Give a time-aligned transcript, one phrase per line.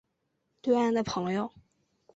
[0.63, 1.53] 对岸的朋友